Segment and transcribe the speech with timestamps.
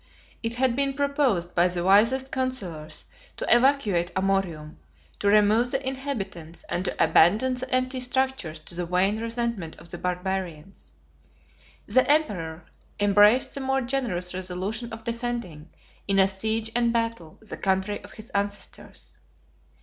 [0.41, 3.05] It had been proposed by the wisest counsellors,
[3.37, 4.77] to evacuate Amorium,
[5.19, 9.91] to remove the inhabitants, and to abandon the empty structures to the vain resentment of
[9.91, 10.93] the Barbarians.
[11.85, 12.65] The emperor
[12.99, 15.69] embraced the more generous resolution of defending,
[16.07, 19.17] in a siege and battle, the country of his ancestors.